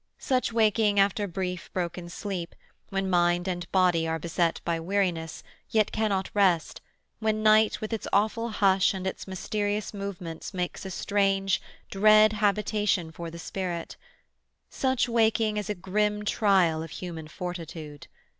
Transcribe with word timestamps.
Such 0.17 0.51
waking 0.51 0.99
after 0.99 1.27
brief, 1.27 1.71
broken 1.73 2.09
sleep, 2.09 2.55
when 2.89 3.07
mind 3.07 3.47
and 3.47 3.71
body 3.71 4.07
are 4.07 4.17
beset 4.17 4.59
by 4.65 4.79
weariness, 4.79 5.43
yet 5.69 5.91
cannot 5.91 6.31
rest, 6.33 6.81
when 7.19 7.43
night 7.43 7.81
with 7.81 7.93
its 7.93 8.07
awful 8.11 8.49
hush 8.49 8.95
and 8.95 9.05
its 9.05 9.27
mysterious 9.27 9.93
movements 9.93 10.55
makes 10.55 10.87
a 10.87 10.89
strange, 10.89 11.61
dread 11.91 12.33
habitation 12.33 13.11
for 13.11 13.29
the 13.29 13.37
spirit—such 13.37 15.07
waking 15.07 15.57
is 15.57 15.69
a 15.69 15.75
grim 15.75 16.25
trial 16.25 16.81
of 16.81 16.89
human 16.89 17.27
fortitude. 17.27 18.07